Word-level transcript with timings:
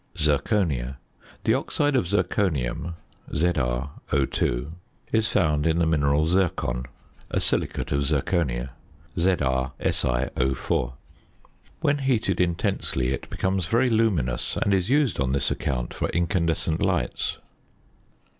ZIRCONIA. 0.17 0.97
The 1.43 1.53
oxide 1.53 1.95
of 1.95 2.07
zirconium, 2.07 2.95
ZrO_, 3.31 4.71
is 5.11 5.31
found 5.31 5.67
in 5.67 5.77
the 5.77 5.85
mineral 5.85 6.25
zircon, 6.25 6.87
a 7.29 7.39
silicate 7.39 7.91
of 7.91 8.01
zirconia, 8.01 8.71
ZrSiO_. 9.15 10.93
When 11.81 11.99
heated 11.99 12.41
intensely 12.41 13.09
it 13.09 13.29
becomes 13.29 13.67
very 13.67 13.91
luminous, 13.91 14.57
and 14.57 14.73
is 14.73 14.89
used 14.89 15.19
on 15.19 15.33
this 15.33 15.51
account 15.51 15.93
for 15.93 16.09
incandescent 16.09 16.81
lights. 16.83 17.37